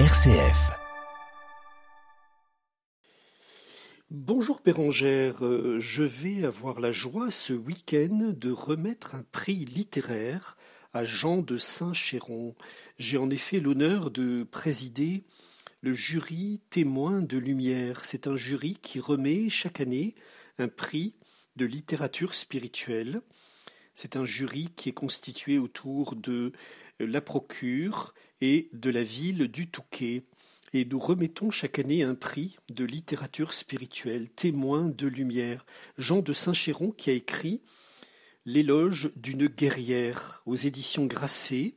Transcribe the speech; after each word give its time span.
RCF. 0.00 0.72
Bonjour 4.10 4.60
Bérangère, 4.64 5.46
euh, 5.46 5.78
je 5.78 6.02
vais 6.02 6.44
avoir 6.44 6.80
la 6.80 6.90
joie 6.90 7.30
ce 7.30 7.52
week-end 7.52 8.32
de 8.34 8.50
remettre 8.50 9.14
un 9.14 9.22
prix 9.30 9.64
littéraire 9.64 10.56
à 10.94 11.04
Jean 11.04 11.42
de 11.42 11.58
Saint-Chéron. 11.58 12.56
J'ai 12.98 13.18
en 13.18 13.30
effet 13.30 13.60
l'honneur 13.60 14.10
de 14.10 14.42
présider 14.42 15.22
le 15.80 15.94
jury 15.94 16.60
témoin 16.70 17.22
de 17.22 17.38
lumière. 17.38 18.04
C'est 18.04 18.26
un 18.26 18.36
jury 18.36 18.76
qui 18.82 18.98
remet 18.98 19.48
chaque 19.48 19.80
année 19.80 20.16
un 20.58 20.66
prix 20.66 21.14
de 21.54 21.66
littérature 21.66 22.34
spirituelle. 22.34 23.22
C'est 23.94 24.16
un 24.16 24.26
jury 24.26 24.68
qui 24.76 24.88
est 24.88 24.92
constitué 24.92 25.56
autour 25.58 26.16
de 26.16 26.52
la 26.98 27.20
procure 27.20 28.12
et 28.40 28.68
de 28.72 28.90
la 28.90 29.04
ville 29.04 29.48
du 29.48 29.68
Touquet. 29.68 30.24
Et 30.72 30.84
nous 30.84 30.98
remettons 30.98 31.52
chaque 31.52 31.78
année 31.78 32.02
un 32.02 32.16
prix 32.16 32.56
de 32.68 32.84
littérature 32.84 33.52
spirituelle, 33.52 34.28
témoin 34.28 34.88
de 34.88 35.06
lumière. 35.06 35.64
Jean 35.96 36.20
de 36.20 36.32
Saint-Chéron 36.32 36.90
qui 36.90 37.10
a 37.10 37.12
écrit 37.12 37.62
L'éloge 38.44 39.10
d'une 39.16 39.46
guerrière 39.46 40.42
aux 40.44 40.56
éditions 40.56 41.06
Grasset 41.06 41.74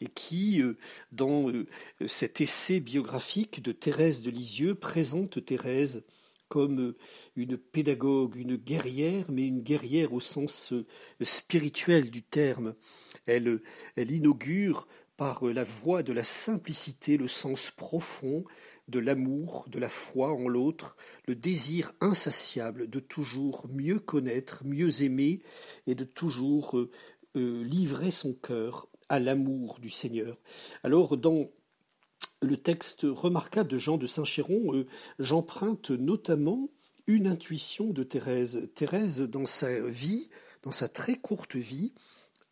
et 0.00 0.06
qui, 0.06 0.60
euh, 0.60 0.76
dans 1.12 1.48
euh, 1.48 1.66
cet 2.06 2.40
essai 2.40 2.80
biographique 2.80 3.62
de 3.62 3.72
Thérèse 3.72 4.20
de 4.20 4.30
Lisieux, 4.30 4.74
présente 4.74 5.42
Thérèse 5.44 6.04
comme 6.54 6.78
euh, 6.78 6.96
une 7.34 7.58
pédagogue, 7.58 8.36
une 8.36 8.54
guerrière, 8.54 9.26
mais 9.28 9.44
une 9.44 9.62
guerrière 9.62 10.12
au 10.12 10.20
sens 10.20 10.72
euh, 10.72 10.86
spirituel 11.20 12.12
du 12.12 12.22
terme. 12.22 12.76
Elle, 13.26 13.48
euh, 13.48 13.62
elle 13.96 14.12
inaugure 14.12 14.86
par 15.16 15.44
la 15.46 15.64
voie 15.64 16.04
de 16.04 16.12
la 16.12 16.22
simplicité 16.22 17.16
le 17.16 17.26
sens 17.26 17.72
profond 17.72 18.44
de 18.86 19.00
l'amour, 19.00 19.66
de 19.68 19.80
la 19.80 19.88
foi 19.88 20.32
en 20.32 20.46
l'autre, 20.46 20.96
le 21.26 21.34
désir 21.34 21.92
insatiable 22.00 22.88
de 22.88 23.00
toujours 23.00 23.66
mieux 23.68 23.98
connaître, 23.98 24.64
mieux 24.64 25.02
aimer 25.02 25.40
et 25.88 25.96
de 25.96 26.04
toujours 26.04 26.76
livrer 27.34 28.10
son 28.10 28.32
cœur 28.32 28.88
à 29.08 29.18
l'amour 29.18 29.78
du 29.80 29.90
Seigneur. 29.90 30.36
Alors 30.82 31.16
dans 31.16 31.48
le 32.44 32.56
texte 32.56 33.02
remarquable 33.04 33.68
de 33.68 33.78
Jean 33.78 33.96
de 33.96 34.06
Saint-Chéron, 34.06 34.74
euh, 34.74 34.86
j'emprunte 35.18 35.90
notamment 35.90 36.68
une 37.06 37.26
intuition 37.26 37.90
de 37.90 38.02
Thérèse. 38.02 38.70
Thérèse, 38.74 39.20
dans 39.20 39.46
sa 39.46 39.80
vie, 39.88 40.30
dans 40.62 40.70
sa 40.70 40.88
très 40.88 41.16
courte 41.16 41.56
vie, 41.56 41.92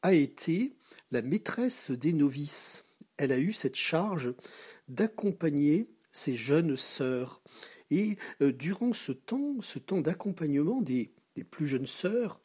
a 0.02 0.14
été 0.14 0.76
la 1.10 1.22
maîtresse 1.22 1.90
des 1.90 2.12
novices. 2.12 2.84
Elle 3.16 3.32
a 3.32 3.38
eu 3.38 3.52
cette 3.52 3.76
charge 3.76 4.34
d'accompagner 4.88 5.88
ses 6.10 6.36
jeunes 6.36 6.76
sœurs. 6.76 7.42
Et 7.90 8.16
euh, 8.40 8.52
durant 8.52 8.92
ce 8.92 9.12
temps, 9.12 9.60
ce 9.60 9.78
temps 9.78 10.00
d'accompagnement 10.00 10.82
des, 10.82 11.12
plus 11.50 11.66
jeunes 11.66 11.86
sœurs, 11.86 12.40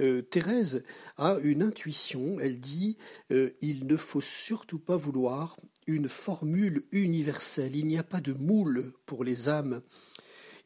euh, 0.00 0.22
Thérèse 0.22 0.84
a 1.16 1.38
une 1.42 1.62
intuition. 1.62 2.40
Elle 2.40 2.58
dit 2.58 2.96
il 3.30 3.86
ne 3.86 3.96
faut 3.96 4.20
surtout 4.20 4.78
pas 4.78 4.96
vouloir 4.96 5.56
une 5.86 6.08
formule 6.08 6.82
universelle. 6.92 7.76
Il 7.76 7.86
n'y 7.86 7.98
a 7.98 8.02
pas 8.02 8.20
de 8.20 8.32
moule 8.32 8.92
pour 9.06 9.24
les 9.24 9.48
âmes. 9.48 9.82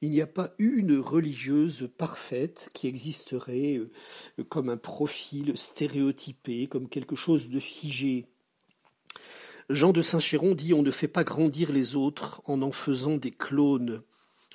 Il 0.03 0.11
n'y 0.11 0.23
a 0.23 0.27
pas 0.27 0.55
une 0.59 0.97
religieuse 0.97 1.91
parfaite 1.99 2.71
qui 2.73 2.87
existerait 2.87 3.77
euh, 3.77 4.45
comme 4.49 4.71
un 4.71 4.79
profil 4.79 5.57
stéréotypé, 5.57 6.69
comme 6.69 6.89
quelque 6.89 7.17
chose 7.17 7.51
de 7.51 7.61
figé. 7.61 8.27
Jean 9.69 9.93
de 9.93 10.01
Saint-Chéron 10.01 10.55
dit 10.55 10.73
on 10.73 10.83
ne 10.83 10.91
fait 10.91 11.07
pas 11.07 11.23
grandir 11.23 11.71
les 11.71 11.97
autres 11.97 12.41
en 12.47 12.63
en 12.63 12.73
faisant 12.73 13.17
des 13.17 13.31
clones. 13.31 14.03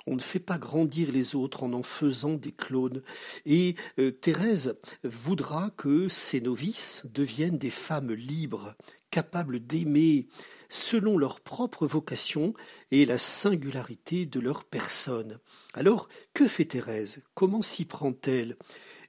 On 0.06 0.14
ne 0.14 0.20
fait 0.20 0.38
pas 0.38 0.58
grandir 0.58 1.10
les 1.10 1.34
autres 1.34 1.64
en 1.64 1.72
en 1.72 1.82
faisant 1.82 2.34
des 2.34 2.52
clones. 2.52 3.02
Et 3.44 3.74
euh, 3.98 4.10
Thérèse 4.12 4.76
voudra 5.02 5.70
que 5.76 6.08
ces 6.08 6.40
novices 6.40 7.02
deviennent 7.12 7.58
des 7.58 7.70
femmes 7.70 8.12
libres, 8.12 8.76
capables 9.10 9.60
d'aimer 9.60 10.28
selon 10.68 11.18
leur 11.18 11.40
propre 11.40 11.86
vocation 11.86 12.54
et 12.90 13.04
la 13.04 13.18
singularité 13.18 14.26
de 14.26 14.40
leur 14.40 14.64
personne. 14.64 15.38
Alors, 15.74 16.08
que 16.34 16.46
fait 16.46 16.64
Thérèse? 16.64 17.22
Comment 17.34 17.62
s'y 17.62 17.84
prend-elle? 17.84 18.56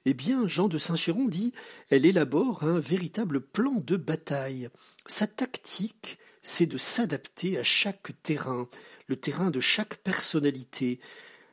Eh 0.04 0.14
bien, 0.14 0.48
Jean 0.48 0.68
de 0.68 0.78
Saint-Chéron 0.78 1.26
dit 1.26 1.52
elle 1.90 2.06
élabore 2.06 2.62
un 2.62 2.80
véritable 2.80 3.40
plan 3.40 3.82
de 3.84 3.96
bataille. 3.96 4.68
Sa 5.06 5.26
tactique, 5.26 6.18
c'est 6.48 6.66
de 6.66 6.78
s'adapter 6.78 7.58
à 7.58 7.62
chaque 7.62 8.12
terrain, 8.22 8.68
le 9.06 9.16
terrain 9.16 9.50
de 9.50 9.60
chaque 9.60 9.96
personnalité, 9.96 10.98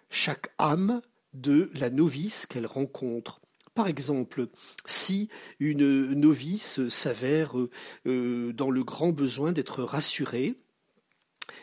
chaque 0.09 0.53
âme 0.57 1.01
de 1.33 1.69
la 1.75 1.89
novice 1.89 2.45
qu'elle 2.45 2.65
rencontre. 2.65 3.41
Par 3.73 3.87
exemple, 3.87 4.47
si 4.85 5.27
une 5.59 6.13
novice 6.13 6.87
s'avère 6.87 7.55
euh, 8.07 8.53
dans 8.53 8.71
le 8.71 8.85
grand 8.85 9.09
besoin 9.09 9.51
d'être 9.51 9.83
rassurée, 9.83 10.55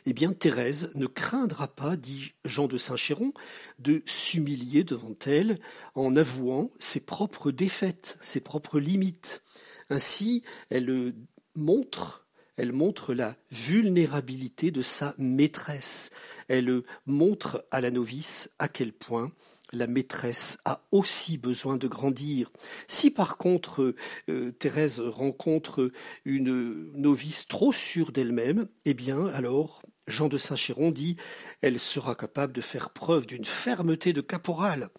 eh 0.04 0.12
bien 0.12 0.34
Thérèse 0.34 0.90
ne 0.94 1.06
craindra 1.06 1.68
pas, 1.68 1.96
dit 1.96 2.34
Jean 2.44 2.66
de 2.66 2.76
Saint-Chéron, 2.76 3.32
de 3.78 4.02
s'humilier 4.04 4.84
devant 4.84 5.16
elle 5.24 5.58
en 5.94 6.16
avouant 6.16 6.70
ses 6.78 7.00
propres 7.00 7.50
défaites, 7.50 8.18
ses 8.20 8.40
propres 8.40 8.78
limites. 8.78 9.42
Ainsi, 9.88 10.42
elle 10.68 11.14
montre 11.56 12.22
elle 12.56 12.72
montre 12.72 13.14
la 13.14 13.36
vulnérabilité 13.50 14.70
de 14.70 14.82
sa 14.82 15.14
maîtresse. 15.18 16.10
Elle 16.48 16.82
montre 17.06 17.66
à 17.70 17.80
la 17.80 17.90
novice 17.90 18.50
à 18.58 18.68
quel 18.68 18.92
point 18.92 19.32
la 19.72 19.86
maîtresse 19.86 20.58
a 20.64 20.82
aussi 20.92 21.38
besoin 21.38 21.76
de 21.76 21.88
grandir. 21.88 22.50
Si 22.88 23.10
par 23.10 23.38
contre 23.38 23.94
euh, 24.28 24.52
Thérèse 24.52 25.00
rencontre 25.00 25.90
une 26.24 26.92
novice 26.92 27.48
trop 27.48 27.72
sûre 27.72 28.12
d'elle-même, 28.12 28.68
eh 28.84 28.94
bien 28.94 29.26
alors 29.28 29.82
Jean 30.06 30.28
de 30.28 30.36
Saint-Chéron 30.36 30.90
dit 30.90 31.16
elle 31.62 31.80
sera 31.80 32.14
capable 32.14 32.52
de 32.52 32.60
faire 32.60 32.90
preuve 32.90 33.26
d'une 33.26 33.46
fermeté 33.46 34.12
de 34.12 34.20
caporal 34.20 34.90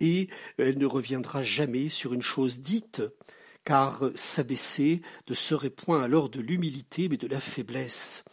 et 0.00 0.28
elle 0.56 0.78
ne 0.78 0.86
reviendra 0.86 1.42
jamais 1.42 1.88
sur 1.88 2.14
une 2.14 2.22
chose 2.22 2.60
dite 2.60 3.02
car 3.64 4.02
s'abaisser 4.14 5.02
ne 5.28 5.34
serait 5.34 5.70
point 5.70 6.02
alors 6.02 6.28
de 6.28 6.40
l'humilité 6.40 7.08
mais 7.08 7.16
de 7.16 7.26
la 7.26 7.40
faiblesse. 7.40 8.24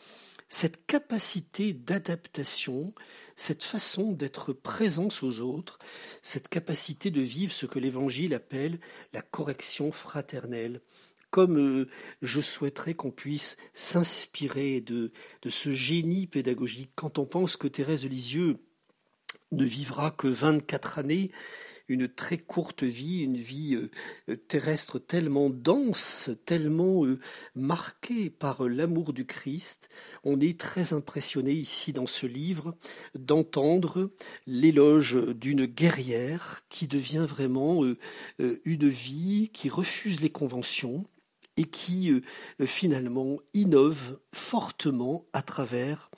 Cette 0.51 0.87
capacité 0.87 1.73
d'adaptation, 1.73 2.95
cette 3.35 3.63
façon 3.63 4.13
d'être 4.13 4.51
présence 4.51 5.21
aux 5.21 5.41
autres, 5.41 5.77
cette 6.23 6.47
capacité 6.47 7.11
de 7.11 7.21
vivre 7.21 7.53
ce 7.53 7.67
que 7.67 7.77
l'Évangile 7.77 8.33
appelle 8.33 8.79
la 9.13 9.21
correction 9.21 9.91
fraternelle, 9.91 10.81
comme 11.29 11.59
euh, 11.59 11.87
je 12.23 12.41
souhaiterais 12.41 12.95
qu'on 12.95 13.11
puisse 13.11 13.57
s'inspirer 13.73 14.81
de, 14.81 15.11
ce 15.47 15.71
génie 15.71 16.25
pédagogique. 16.25 16.93
Quand 16.95 17.19
on 17.19 17.25
pense 17.25 17.55
que 17.55 17.67
Thérèse 17.67 18.05
Lisieux 18.05 18.57
ne 19.51 19.65
vivra 19.65 20.09
que 20.09 20.27
vingt-quatre 20.27 20.97
années 20.97 21.31
une 21.89 22.07
très 22.07 22.37
courte 22.37 22.83
vie, 22.83 23.23
une 23.23 23.35
vie 23.35 23.75
euh, 24.29 24.35
terrestre 24.47 24.99
tellement 24.99 25.49
dense, 25.49 26.29
tellement 26.45 27.05
euh, 27.05 27.19
marquée 27.55 28.29
par 28.29 28.63
l'amour 28.63 29.11
du 29.11 29.25
Christ. 29.25 29.89
On 30.23 30.39
est 30.39 30.57
très 30.57 30.93
impressionné 30.93 31.51
ici 31.51 31.91
dans 31.91 32.07
ce 32.07 32.27
livre 32.27 32.75
d'entendre 33.15 34.11
l'éloge 34.45 35.17
d'une 35.35 35.65
guerrière 35.65 36.61
qui 36.69 36.87
devient 36.87 37.25
vraiment 37.27 37.83
euh, 37.83 38.61
une 38.63 38.87
vie 38.87 39.49
qui 39.51 39.67
refuse 39.67 40.21
les 40.21 40.29
conventions 40.29 41.05
et 41.57 41.65
qui 41.65 42.13
finalement 42.65 43.39
innove 43.53 44.17
fortement 44.31 45.25
à 45.33 45.41
travers 45.41 46.09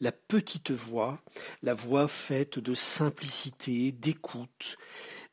la 0.00 0.12
petite 0.12 0.70
voix, 0.70 1.22
la 1.62 1.74
voix 1.74 2.08
faite 2.08 2.58
de 2.58 2.74
simplicité, 2.74 3.92
d'écoute, 3.92 4.76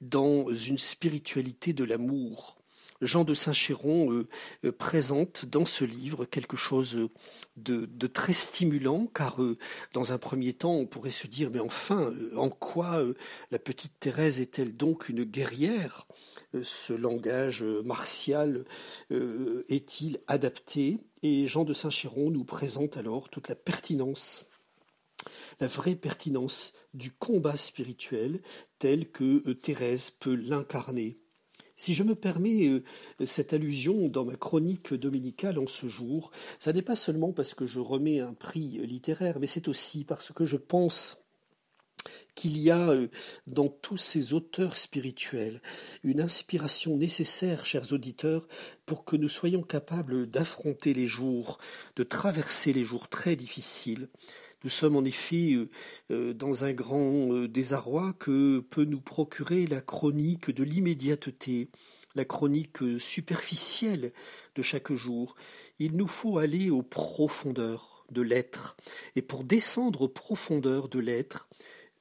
dans 0.01 0.53
une 0.53 0.77
spiritualité 0.77 1.73
de 1.73 1.83
l'amour. 1.83 2.57
Jean 3.01 3.23
de 3.23 3.33
Saint-Chéron 3.33 4.11
euh, 4.11 4.27
euh, 4.65 4.71
présente 4.71 5.45
dans 5.45 5.65
ce 5.65 5.85
livre 5.85 6.25
quelque 6.25 6.57
chose 6.57 7.09
de, 7.55 8.07
très 8.07 8.33
stimulant, 8.33 9.07
car 9.07 9.41
euh, 9.41 9.57
dans 9.94 10.13
un 10.13 10.17
premier 10.17 10.53
temps, 10.53 10.73
on 10.73 10.85
pourrait 10.85 11.11
se 11.11 11.27
dire, 11.27 11.49
mais 11.51 11.59
enfin, 11.59 12.13
en 12.35 12.49
quoi 12.49 13.01
la 13.51 13.59
petite 13.59 13.99
Thérèse 13.99 14.39
est-elle 14.39 14.75
donc 14.75 15.09
une 15.09 15.23
guerrière? 15.23 16.07
Ce 16.63 16.94
langage 16.94 17.63
martial 17.63 18.65
est-il 19.09 20.19
adapté? 20.27 20.97
Et 21.23 21.47
Jean 21.47 21.63
de 21.63 21.73
Saint-Chéron 21.73 22.31
nous 22.31 22.45
présente 22.45 22.97
alors 22.97 23.29
toute 23.29 23.49
la 23.49 23.55
pertinence 23.55 24.45
la 25.59 25.68
vraie 25.68 25.95
pertinence 25.95 26.74
du 26.94 27.12
combat 27.12 27.57
spirituel 27.57 28.41
tel 28.79 29.09
que 29.12 29.47
euh, 29.47 29.56
Thérèse 29.56 30.09
peut 30.12 30.35
l'incarner. 30.35 31.19
Si 31.75 31.94
je 31.94 32.03
me 32.03 32.15
permets 32.15 32.68
euh, 32.68 32.83
cette 33.25 33.53
allusion 33.53 34.07
dans 34.07 34.25
ma 34.25 34.35
chronique 34.35 34.94
dominicale 34.94 35.59
en 35.59 35.68
ce 35.68 35.88
jour, 35.88 36.31
ça 36.59 36.74
n'est 36.74 36.81
pas 36.81 36.95
seulement 36.95 37.33
parce 37.33 37.53
que 37.53 37.65
je 37.65 37.79
remets 37.79 38.19
un 38.19 38.33
prix 38.33 38.79
littéraire, 38.88 39.39
mais 39.39 39.47
c'est 39.47 39.68
aussi 39.68 40.03
parce 40.03 40.31
que 40.31 40.45
je 40.45 40.57
pense 40.57 41.24
qu'il 42.35 42.57
y 42.57 42.71
a 42.71 42.89
euh, 42.89 43.07
dans 43.47 43.68
tous 43.68 43.97
ces 43.97 44.33
auteurs 44.33 44.77
spirituels 44.77 45.62
une 46.03 46.21
inspiration 46.21 46.97
nécessaire, 46.97 47.65
chers 47.65 47.94
auditeurs, 47.94 48.47
pour 48.85 49.06
que 49.06 49.15
nous 49.15 49.30
soyons 49.30 49.63
capables 49.63 50.27
d'affronter 50.30 50.94
les 50.94 51.07
jours, 51.07 51.57
de 51.95 52.03
traverser 52.03 52.73
les 52.73 52.85
jours 52.85 53.09
très 53.09 53.35
difficiles. 53.35 54.09
Nous 54.63 54.69
sommes 54.69 54.95
en 54.95 55.06
effet 55.06 55.54
euh, 55.54 55.69
euh, 56.12 56.33
dans 56.33 56.63
un 56.63 56.74
grand 56.74 57.31
euh, 57.31 57.48
désarroi 57.48 58.13
que 58.13 58.59
peut 58.59 58.86
nous 58.86 59.00
procurer 59.00 59.68
la 59.68 59.81
chronique 59.81 60.50
de 60.50 60.63
l'immédiateté, 60.63 61.69
la 62.15 62.25
chronique 62.25 62.80
superficielle 63.00 64.13
de 64.56 64.62
chaque 64.63 64.92
jour. 64.94 65.36
Il 65.77 65.95
nous 65.95 66.07
faut 66.07 66.39
aller 66.39 66.71
aux 66.71 66.81
profondeurs 66.81 68.06
de 68.12 68.21
l'être. 68.21 68.77
Et 69.15 69.21
pour 69.21 69.44
descendre 69.44 70.01
aux 70.01 70.09
profondeurs 70.09 70.89
de 70.89 71.00
l'être, 71.00 71.48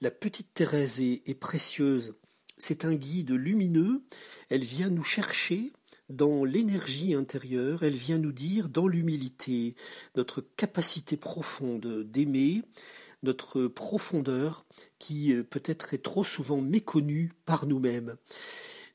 la 0.00 0.10
petite 0.10 0.54
Thérèse 0.54 1.00
est, 1.00 1.22
est 1.26 1.34
précieuse. 1.34 2.16
C'est 2.56 2.86
un 2.86 2.94
guide 2.94 3.32
lumineux. 3.32 4.02
Elle 4.48 4.64
vient 4.64 4.88
nous 4.88 5.04
chercher 5.04 5.72
dans 6.08 6.44
l'énergie 6.44 7.14
intérieure, 7.14 7.82
elle 7.82 7.94
vient 7.94 8.18
nous 8.18 8.32
dire 8.32 8.68
dans 8.68 8.86
l'humilité, 8.86 9.74
notre 10.14 10.40
capacité 10.56 11.16
profonde 11.16 12.04
d'aimer, 12.04 12.62
notre 13.22 13.66
profondeur 13.66 14.64
qui 14.98 15.32
euh, 15.32 15.42
peut-être 15.42 15.94
est 15.94 16.02
trop 16.02 16.24
souvent 16.24 16.60
méconnue 16.60 17.32
par 17.44 17.66
nous-mêmes. 17.66 18.16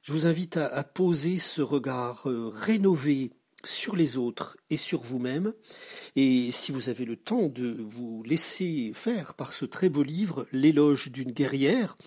Je 0.02 0.14
vous 0.14 0.26
invite 0.26 0.58
à, 0.58 0.84
poser 0.84 1.38
ce 1.38 1.62
regard 1.62 2.28
euh, 2.28 2.50
rénové 2.54 3.32
sur 3.64 3.96
les 3.96 4.18
autres 4.18 4.58
et 4.70 4.78
sur 4.78 5.02
vous-même. 5.02 5.54
Et 6.16 6.52
si 6.52 6.72
vous 6.72 6.90
avez 6.90 7.06
le 7.06 7.16
temps 7.16 7.48
de 7.48 7.76
vous 7.80 8.24
laisser 8.24 8.92
faire 8.94 9.34
par 9.34 9.54
ce 9.54 9.66
très 9.66 9.90
beau 9.90 10.04
livre, 10.04 10.48
L'éloge 10.52 11.12
d'une 11.12 11.32
guerrière, 11.32 11.98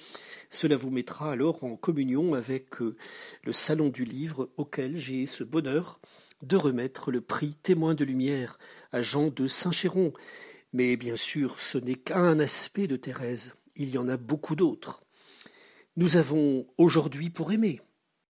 cela 0.51 0.77
vous 0.77 0.91
mettra 0.91 1.33
alors 1.33 1.65
en 1.65 1.77
communion 1.77 2.35
avec 2.35 2.81
euh, 2.81 2.97
le 3.43 3.53
Salon 3.53 3.89
du 3.89 4.05
Livre 4.05 4.51
auquel 4.56 4.97
j'ai 4.97 5.27
ce 5.27 5.43
bonheur 5.43 6.01
de 6.43 6.56
remettre 6.56 7.11
le 7.11 7.21
prix 7.21 7.55
Témoin 7.62 7.95
de 7.95 8.05
lumière 8.05 8.59
à 8.93 9.03
Jean 9.03 9.31
de 9.31 9.49
Saint-Chéron. 9.49 10.12
Mais 10.73 10.97
bien 10.97 11.17
sûr, 11.17 11.61
ce 11.61 11.79
n'est 11.79 11.95
qu'un 11.95 12.39
aspect 12.39 12.87
de 12.87 12.97
Thérèse, 12.97 13.55
il 13.77 13.91
y 13.91 13.99
en 13.99 14.09
a 14.09 14.17
beaucoup 14.17 14.55
d'autres. 14.55 15.03
Nous 15.97 16.17
avons 16.17 16.67
aujourd'hui 16.79 17.31
pour 17.31 17.53
aimer, 17.53 17.81